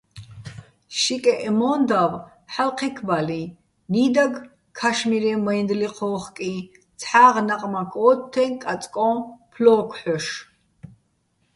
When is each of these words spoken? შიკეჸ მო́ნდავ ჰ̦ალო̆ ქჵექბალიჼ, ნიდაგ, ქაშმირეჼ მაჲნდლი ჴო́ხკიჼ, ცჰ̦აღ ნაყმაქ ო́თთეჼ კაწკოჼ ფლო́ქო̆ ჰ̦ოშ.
შიკეჸ 0.99 1.41
მო́ნდავ 1.59 2.11
ჰ̦ალო̆ 2.53 2.75
ქჵექბალიჼ, 2.77 3.41
ნიდაგ, 3.91 4.33
ქაშმირეჼ 4.77 5.33
მაჲნდლი 5.45 5.87
ჴო́ხკიჼ, 5.97 6.53
ცჰ̦აღ 6.99 7.35
ნაყმაქ 7.47 7.91
ო́თთეჼ 8.07 8.43
კაწკოჼ 8.63 9.09
ფლო́ქო̆ 9.51 9.97
ჰ̦ოშ. 10.01 10.25